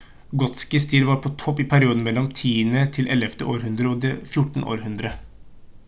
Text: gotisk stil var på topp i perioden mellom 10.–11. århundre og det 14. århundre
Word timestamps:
gotisk 0.41 0.71
stil 0.85 1.03
var 1.09 1.19
på 1.25 1.31
topp 1.43 1.59
i 1.63 1.65
perioden 1.73 2.01
mellom 2.07 2.31
10.–11. 2.39 3.45
århundre 3.53 3.93
og 3.93 4.03
det 4.07 4.15
14. 4.33 4.67
århundre 4.77 5.15